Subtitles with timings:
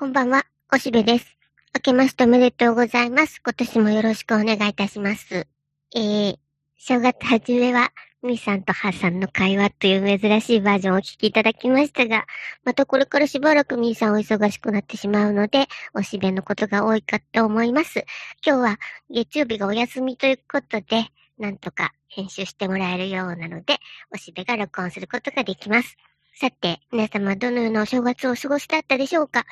[0.00, 1.36] こんばんは、おしべです。
[1.74, 3.42] 明けましておめでとうございます。
[3.44, 5.46] 今年もよろしくお願いいたします。
[5.94, 6.38] えー、
[6.78, 12.24] 正月初めは、みーさんとはさんの会話という珍しいバージョンをお聞きいただきましたが、
[12.64, 18.06] またこれからしばらくみーさんお忙しくなってしまうので、おしべのことが多いかと思います。
[18.42, 18.78] 今日は
[19.10, 23.76] 月曜日がお休みということで、なんとか編集してもらえるようなので、
[24.14, 25.98] おしべが録音することができます。
[26.40, 29.44] さて、皆様どのようなお正月をお過ごしだったでしょうか？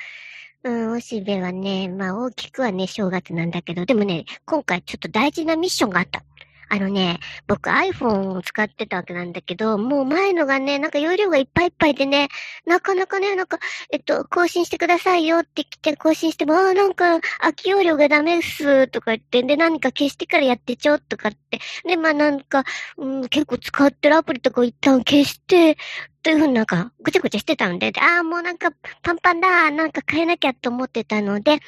[0.63, 6.23] うん、おしべはね、まあ大きくはね、正月なんだけど、でもね、今回ちょっと大事なミッションがあった。
[6.71, 12.29] あのね、僕 iPhone を使ってたわけなんだけど、もう前のがね、なんか容量がいっぱいいっぱいでね、
[12.65, 13.57] なかなかね、なんか、
[13.91, 21.59] えっと、更新してくださいよって来て更新しても、ああ、なんか、空き容量がダメっす、とか言って、で、何か消してからやってちょ、とかって。
[21.85, 22.63] で、まあなんか、
[22.97, 25.75] うん、結構使ってるアプリとか一旦消して、
[26.21, 31.59] というふうになんか、ぐちゃぐちゃしてたんで、ああ、もうなんか、パンパンだ、なんか変えなきゃと思ってたので、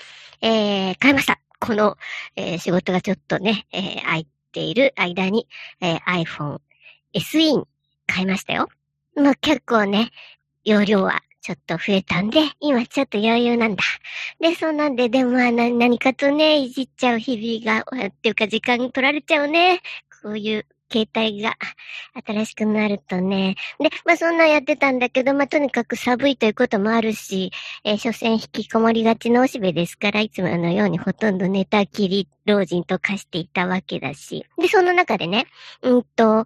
[0.41, 1.39] えー、変えました。
[1.59, 1.95] この、
[2.35, 5.47] えー、仕事がちょっとね、えー、空いている間に、
[5.81, 6.59] えー、iPhone
[7.13, 7.63] SE に
[8.07, 8.69] 変えましたよ。
[9.15, 10.11] まあ、結構ね、
[10.63, 13.83] 容量はちょっと増えたんで、今ちょっと余裕なんだ。
[14.39, 19.81] で、そうなんで、でもまあ何かとね、いじっちゃう日々が、っていうか時間取られちゃうね。
[20.21, 21.55] こういう携帯が
[22.25, 23.55] 新しくなるとね。
[23.79, 27.51] で、まあそんなやってたんだけど、まあとにかく寒いということもあるし、
[27.83, 34.45] えー、所詮引きこもりがちのおしべですから、いつものようにほとんど寝たきり老人と化していたわけだし。
[34.57, 35.47] で、その中でね、
[35.81, 36.45] うんと、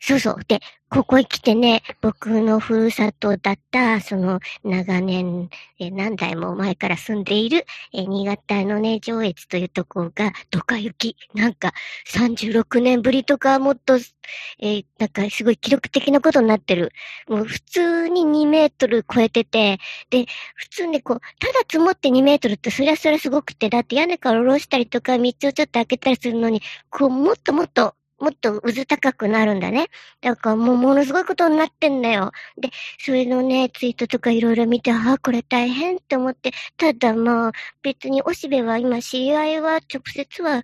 [0.00, 0.36] そうそう。
[0.48, 11.16] で、ここへ来てね、僕のふるさとだった、その、長年、え何代も前から住んでいる、え新潟のね、上越というところが、ドカ雪。
[11.34, 11.74] なんか、
[12.08, 13.98] 36年ぶりとか、もっと、
[14.58, 16.92] えー、なんか、すごい記録的なことになってる。
[17.28, 19.78] もう、普通に2メートル超えてて、
[20.08, 29.88] で、普通にこう、ただ積もって2メートルって、そりゃそりゃすごくて、だって屋根から下ろしたりとか、道をちょっと開けたりするのに、こう、もっともっと、もっと渦高くなるんだね。
[30.20, 32.32] だからもうものすごいことになってんだよ。
[32.58, 37.52] で、それのね、ツイートとかいろいろ見て、ああ、これ大変って思って、ただまあ、
[37.82, 40.62] 別におしべは今知り合いは直接は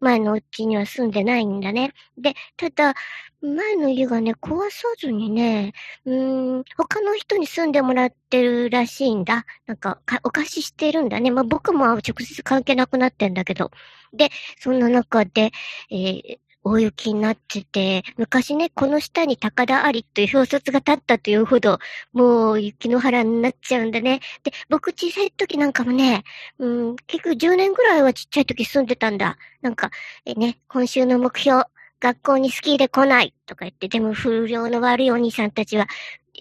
[0.00, 1.92] 前のうちには住んでないんだね。
[2.16, 2.94] で、ただ、
[3.40, 5.72] 前の家がね、壊さずにね、
[6.04, 9.46] うーん、他の人に住んでもらってるらしいんだ。
[9.66, 11.30] なんか、かお貸ししてるんだね。
[11.30, 13.70] まあ僕も直接関係なくなってんだけど。
[14.12, 15.52] で、そんな中で、
[15.90, 21.78] えー、大雪になってて、昔ね、この下に高田ありという表札が立ったというほど、
[22.12, 24.20] もう雪の原になっちゃうんだね。
[24.44, 26.24] で、僕小さい時なんかもね、
[26.58, 29.38] うん、結局10年ぐらいはちっちゃい時住んでたんだ。
[29.62, 29.90] なんか、
[30.26, 31.64] えね、今週の目標、
[32.00, 35.88] 学校にスキーで来ないとか言って、でも風量の悪いお兄さんたちは、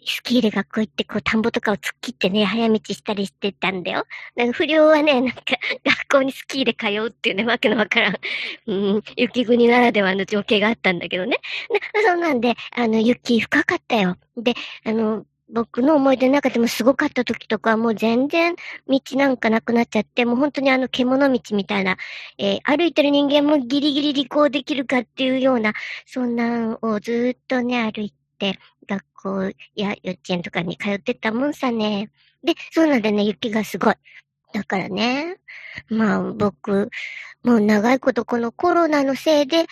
[0.06, 4.06] スキーで学校行って、こう、田んぼとかを突っ切ってね、早道したりしてたんだよ。
[4.35, 5.41] なんか不良はね、なんか、
[5.85, 8.16] 学校にスキーで通うっていうね、わけのわからん、
[8.68, 11.38] うん、雪国ならではの情景があったんだけどね。
[11.94, 14.18] なそうなんで、あの、雪深かったよ。
[14.38, 14.53] で、
[14.84, 18.56] あの、僕の思い出の中でもすごかった時とかは、もう全然
[18.88, 21.97] 道なんかなくなっちゃって、もう本当にあの獣道みたいな、
[22.38, 25.74] えー、歩いてる人間もギリギリ履行できるかっていうような、
[26.06, 29.42] そんなんをずっとね、歩いて、学校
[29.75, 32.12] や幼稚園とかに通ってたもんさね。
[32.44, 33.96] で、そうなんでね、雪がすごい。
[34.53, 35.38] だからね、
[35.90, 36.90] まあ僕、
[37.44, 39.66] もう長いことこのコロナのせいで、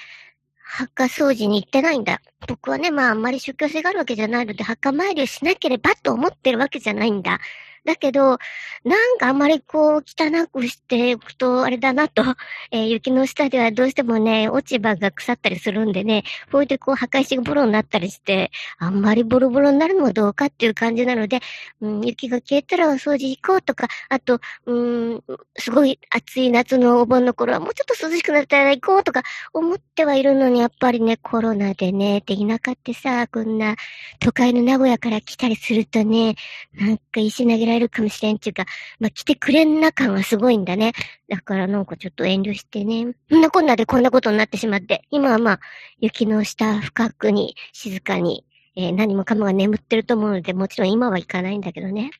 [0.57, 2.21] 墓掃除に行ってないんだ。
[2.47, 7.39] 僕はね、まああんまり宗教性があるわけじゃないので、墓参りをしなければと思ってるわけじゃないんだ。
[7.85, 8.39] だけど、
[8.83, 12.23] なんかあんまりこう、汚くしておくと、あれだなと、
[12.71, 21.41] えー、雪の下ではどうしてもね、落ち葉が腐ったりするんでね、こうやってこう、墓石がボロになったりして、あんまりボロボロになるのはどうかっていう感じなので、
[21.81, 25.23] うん、雪が消えたらお掃除行こうとか、あと、うん、
[25.57, 29.23] すごい暑い夏のお盆の頃はもうちょっと涼しくなったら行こうとか
[29.53, 33.75] 思ってはいるのに、やっぱりね、コロナでね、で、田舎ってさ、こんな
[34.19, 36.35] 都会の名古屋から来たりするとね、
[36.73, 38.65] なんか石投げられえるかもしれんっていうか、
[38.99, 40.93] まあ、来てくれんな感はすごいんだね。
[41.29, 43.15] だからなんかちょっと遠慮してね。
[43.29, 45.59] そんなこんなでこんなことになってしまって、今はまあ、
[45.99, 48.45] 雪の下深くに静かに、
[48.75, 52.11] えー、何もかもが眠ってると思うので、もちろん今は行かないんだけどね。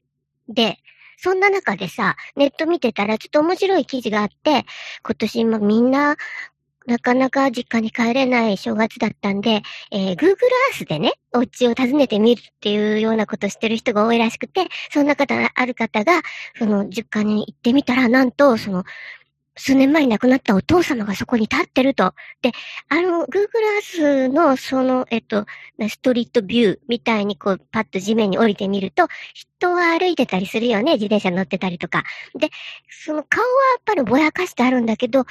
[0.47, 0.77] で、
[1.17, 4.65] そんな中でさ、ネット見てたらちょっと面白い記事があって、
[5.03, 6.17] 今年今みんな
[6.87, 10.35] なかなか実家に帰れない正月だったんで、えー、Google
[10.73, 16.21] Earth でね、お家を訪ねてみるっていうようなことしてる人が多いらしくて、そんな方、ある方が、
[16.57, 18.83] その実家に行ってみたら、なんと、その、
[19.57, 22.13] 数年前に亡くなったお父様がそこに立ってると。
[22.41, 22.51] で、
[22.89, 23.47] あの、Google
[23.99, 25.45] Earth のその、えっと、
[25.89, 30.93] ストリートビューみたいにこう、パッと地面に降りてみると、人は歩いてたりするよね。
[30.93, 32.03] 自転車乗ってたりとか。
[32.37, 32.49] で、
[32.89, 35.29] その顔はやっぱりぼやかしてあるんだけど、知っ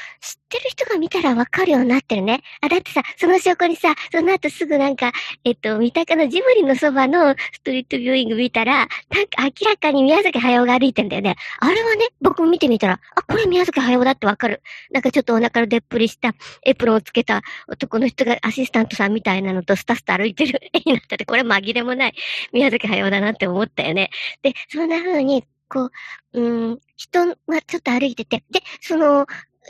[0.49, 2.41] てる人が見たらわかるようになってるね。
[2.61, 5.12] あ、だってさ、その証拠にさ、その後すぐなんか、
[5.44, 11.37] えっと、三鷹のジブリのそばのストリートビューイング見たら、なんか明らかに宮崎駿が歩いてんだよね。
[11.61, 14.62] あれはね、僕も見てみたら、あ、これ宮崎駿だってわかる。
[14.90, 16.34] なんかちょっとお腹のでっぷりした
[16.64, 22.14] エプロンをつけた男の人がアシスタントさんみたいなのとスタスタ歩いてる絵 になってて、これ紛れもない
[22.52, 24.11] 宮崎駿だなって思ったよね。
[24.43, 25.90] で、そんな風に、こ
[26.32, 29.26] う、うん、人がちょっと歩いてて、で、その、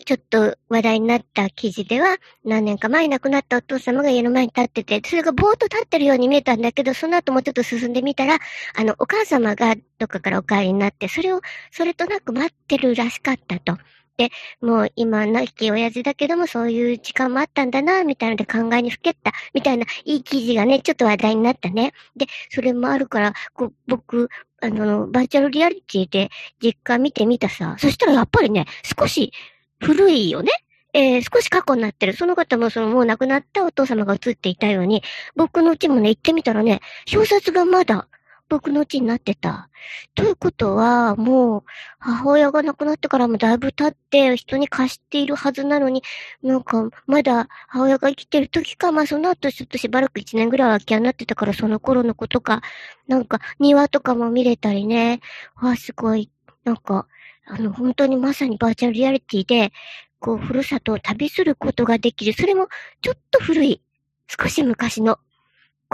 [0.06, 8.38] ちょっと話題になった記事では、何年か前亡くなったお父様が家の前に立ってて、それがぼーっと立ってるように見えたんだけど、その後もうちょっと進んでみたら、
[8.74, 13.78] あの、お母様がどっかからお帰りになって、それを、それとなく待ってるらしかったと。
[14.16, 14.30] で、
[14.60, 21.92] もう今亡き親父だけどもそういう時間もあったんだな、みたいなので考えにふけった、みたいないい記事がね、ちょっと話題になったね。
[22.16, 24.28] で、それもあるから、こう僕、
[24.60, 26.30] あの、バーチャルリアリティで
[26.62, 27.76] 実家見てみたさ。
[27.78, 28.66] そしたらやっぱりね、
[28.98, 29.32] 少し
[29.80, 30.50] 古いよね。
[30.94, 32.12] えー、少し過去になってる。
[32.12, 35.02] その方もそのもう亡くなったお父様が映っていたように、
[35.34, 36.80] 僕のうちもね、行ってみたらね、
[37.12, 38.06] 表札がまだ
[38.48, 39.70] 僕のうちになってた。
[40.14, 41.62] ということは、もう、
[41.98, 46.02] 母親が亡くなってからもだいぶ経って人に貸しているはずなのに、
[46.42, 52.60] なんか、まだ母親が生きてる時か、まあその後ちょっとしばらく一年ぐらいは空き家になってたから、その頃のことか、
[53.08, 55.20] なんか庭とかも見れたりね、
[55.56, 56.30] わすごい、
[56.64, 57.06] なんか、
[57.46, 59.72] あの、本当にまさにバーチャルリアリティで、
[60.20, 62.32] こう、ふるさとを旅することができる。
[62.34, 62.68] それも、
[63.02, 63.82] ちょっと古い、
[64.28, 65.18] 少し昔の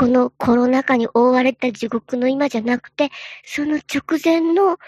[0.01, 3.11] このコロナ禍に覆われた地獄の今じゃなくて、
[3.45, 4.79] その直前の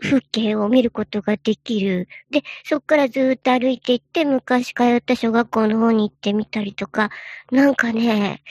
[0.00, 2.08] 風景を見ることができる。
[2.30, 7.10] で、そっからずっと歩いていって、昔通った小学校の方に行ってみたりとか、
[7.52, 8.42] なんかね、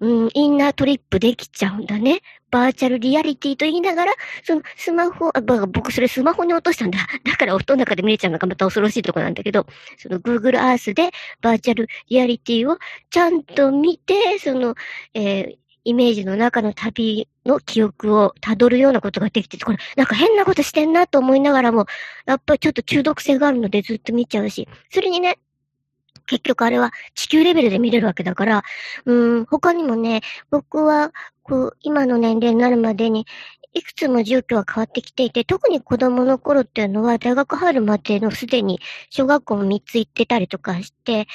[0.00, 2.20] うん、インナートリップできちゃうんだね。
[2.50, 4.12] バーチャルリアリティと言いながら、
[4.42, 6.98] そのスマホ、あ、僕それスマホに落としたんだ。
[7.24, 9.66] だから音の中で見れちゃうのがまた恐ろしいとこなんだけど、
[9.96, 11.10] その Google Earth で
[11.40, 12.78] バーチャルリアリティを
[13.10, 14.74] ちゃんと見て、その、
[15.14, 15.56] えー、
[15.88, 21.86] イメージの中の旅の記憶を辿るようなことができてて、これ、なんか変なことしてんなと思いながらも、
[22.26, 25.38] やっぱりちょっと中毒性があるのでずっと見ちゃうし、それにね、
[26.26, 28.64] 結局あれは地球レベルで見れるわけだから、
[29.06, 30.20] うん、他にもね、
[30.50, 31.10] 僕は、
[31.42, 33.26] こう、今の年齢になるまでに、
[33.72, 41.26] いくつも状況は変わってきていて、特に子供の頃っていうのは、大学入るまでのすでに小学校も3つ行ってたりとかして、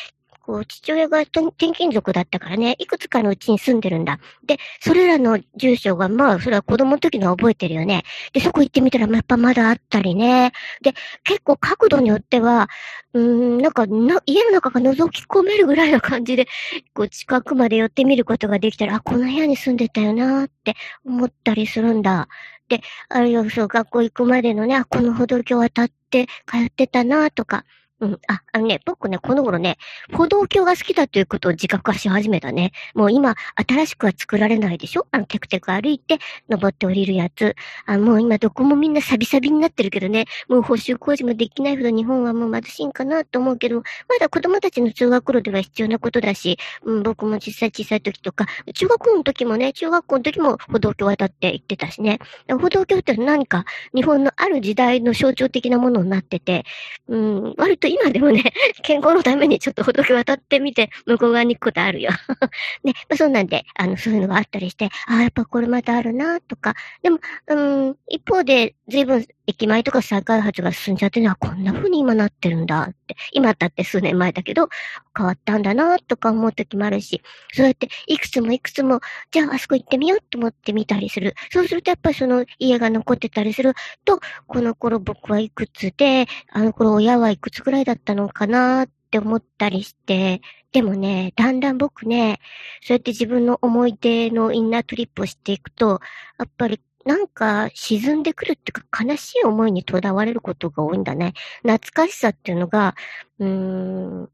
[0.44, 4.20] こう、父親が転勤族だったからね、いくつかのうちに住んでるんだ。
[4.46, 8.04] で、それらの住所が、まあ、それは子供の時の覚えてるよね。
[8.34, 10.52] で、そこ行ってみたら、やっぱまだあったりね。
[10.82, 10.94] で、
[11.24, 12.70] 結構角度によっては、
[13.14, 16.48] うーん、なんかな、家の中が覗き込めるぐらいな感じで、
[16.94, 20.76] こう、近くまで寄ってみることができたら、あ、この部屋に住んでたよなって
[21.06, 22.28] 思ったりするんだ。
[22.68, 27.64] で、あるいはそう、学校行くまでのね、あ、この歩道橋渡って通ってたなとか、
[28.04, 28.20] うん。
[28.28, 29.78] あ、あのね、僕ね、この頃ね、
[30.12, 32.74] 歩道橋が好きだということを自覚化し始めたね。
[32.94, 35.08] もう今、新しくは作られないでしょ？
[35.12, 36.20] あの、テクテク歩いて、
[36.50, 37.56] 登って降りるやつ。
[37.86, 43.84] あ、もう今どこもみんなサビサビになってるけどね、もう補修工事もできないほど日本はもう貧しいんかなと思うけど、ま
[44.20, 52.20] だ子供たちの通学路では必要なことだし、うん、僕も実際小さい時とか、中学校の時もね、中学校の時も歩道橋渡って行ってたしね。
[52.50, 53.64] 歩道橋って何か
[53.96, 56.66] 日本のある時代の象徴的なものになってて、
[57.08, 58.44] うん、割と今でもね、
[58.82, 62.10] 健康のためにちょっと仏渡ってみて、向こう側に行くことあるよ。
[62.84, 66.76] ね、まあ、そんなんで、あの、そういうのがあったりして、ああ、やっぱこれまたあるな、とか。
[67.02, 67.56] でも、う
[67.92, 73.16] ん、一方で、随分駅前とか再開発が進んじゃってるのはこんな風に今なってるんだって。
[73.32, 74.70] 今だって数年前だけど、
[75.16, 77.22] 変わったんだなとか思う時もあるし、
[77.54, 81.36] そうやっていくつもいくつも、じゃああそこ行ってみようと思ってみたりする。
[81.52, 83.74] そうするとやっぱりその家が残ってたりする
[84.06, 92.40] と、この頃僕はいくつで、あの頃親はいくつぐらいだったのかなって思ったりして、でもね、だんだん僕ね、
[92.82, 96.00] そうやって自分の思い出のインナートリップをしていくと、
[96.40, 101.34] やっぱりなんか沈んでくるっていうか悲しい思いにとらわれることが多いんだね。
[101.64, 102.96] 懐かしさっていうのが、
[103.40, 104.30] うーん、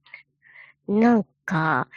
[0.88, 1.88] なんか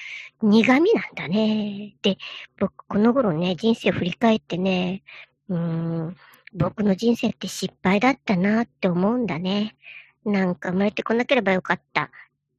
[0.43, 1.97] 苦味なんだね。
[2.03, 2.17] で、
[2.59, 5.03] 僕この頃ね、人生を振り返ってね、
[5.49, 6.17] うーん、
[6.55, 9.77] 僕の人生って失敗だったなって思うんだね。
[10.25, 12.11] なんか生まれてこなければよかった。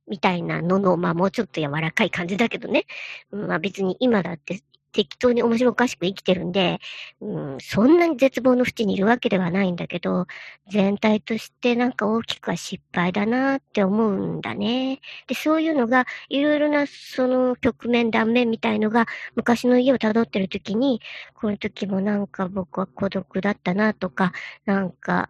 [0.08, 2.86] みたいなのの、まあもうちょっと柔らかい感じだけどね。
[3.32, 4.62] まあ別に今だって
[4.94, 6.80] 適当に面白おかしく生きてるんで、
[7.20, 10.28] うん、そんなに絶望の淵にいるわけではないんだけど、
[10.70, 15.02] 全体としてなんか大きくは失敗だなって思うんだね。
[15.28, 21.02] で、そういうのが、いろいろなその局面、断面みたいのが、昔の家を辿ってる時に、
[21.34, 24.32] この時もなんか僕は孤独だったなとか、
[24.66, 25.30] なんか、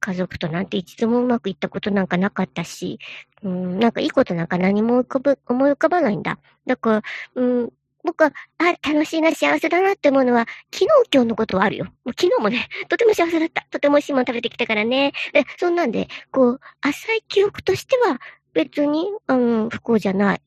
[0.00, 2.98] 家族となんて一度もうまくいったことなんかなかったし、
[3.42, 5.04] うん、なんかいいことなんか何も、思い
[5.72, 6.38] 浮かばないんだ。
[6.66, 7.02] だから、
[7.34, 7.72] うん、
[8.04, 11.84] 僕は、あ、楽しいな、幸せだなって思うのは、昨日今日のことはあるよ。
[11.84, 13.66] もう昨日もね、とても幸せだった。
[13.70, 15.12] とても美味しいもの食べてきたからね。
[15.32, 18.20] で、そんなんで、こう、浅い記憶としては、
[18.52, 20.42] 別に、うん、不幸じゃない。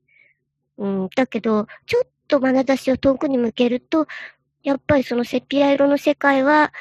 [0.78, 4.08] うん、だけど、ちょっと眼差しを遠くに向けると、
[4.64, 6.74] やっぱりそのセピア色の世界は、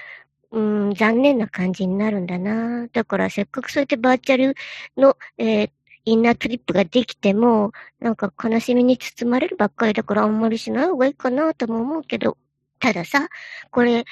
[0.51, 0.61] う
[0.91, 2.87] ん、残念な感じになるんだな。
[2.89, 4.55] だからせっかくそうやってバーチャル
[4.97, 5.71] の、えー、
[6.05, 12.37] インナートリップができても、なんか悲しみに包まれるばっかりだからあんまりしない方がいいかなとも思うけど、
[12.81, 13.29] たださ、
[13.71, 14.05] これ、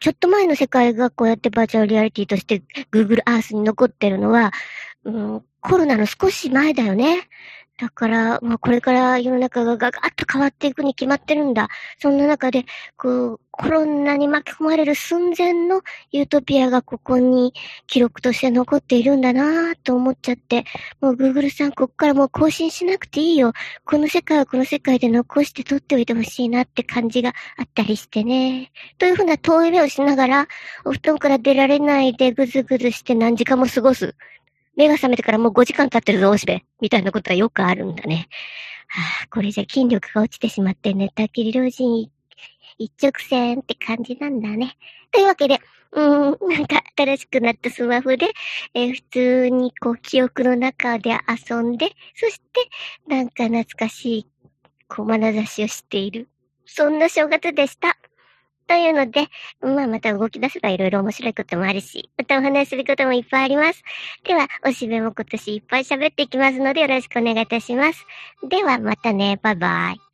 [0.00, 2.62] ちょっと前の世界がこうやってバーチャルリアリティとして
[2.92, 4.52] Google Earth に残ってるのは、
[5.04, 7.28] うん、コロナの少し前だよね。
[7.78, 11.68] だから、まあ、これから世の中がガガッと変わっていくに決まってるんだ。
[11.98, 12.64] そんな中で、
[12.96, 17.54] こう、コロナに巻き込まれる寸前のユートピアがここに
[17.86, 20.64] 記録として残っているんだなぁと思っちゃって、
[21.00, 23.52] もう Google さんこっからもう更新しなくていいよ。
[23.84, 28.72] この世界はこの世界で残して撮っておいてほしいなって感じがあったりしてね。
[28.98, 30.48] というふうな遠い目をしながら、
[30.84, 34.14] お布団から出られないでぐずぐずして何時間も過ごす。
[34.76, 36.64] 目が覚めてからもう5時間経ってるぞ、おしべ。
[36.80, 38.28] みたいなことはよくあるんだね。
[38.88, 42.10] はあ、これじゃ筋力が落ちてしまって寝たきり老人
[42.78, 44.76] 一直線って感じなんだね。
[45.12, 45.60] というわけで、
[45.92, 48.28] うーん、なんか新しくなったスマホで、
[48.74, 51.18] えー、普通にこう記憶の中で
[51.48, 52.68] 遊んで、そして
[53.08, 54.26] なんか懐かしい、
[54.88, 56.28] こう眼差しをしている。
[56.66, 57.96] そんな正月でした。
[58.66, 59.28] というので、
[59.60, 63.82] まあまた動き出せばいろいろ面白いこともあるし、またお話しすることもいっぱいあります。
[64.24, 68.04] では、おしべも今年いっぱい喋っていきますのでよろしくお願いいたします。
[68.48, 70.05] ではまたね、バイバイ。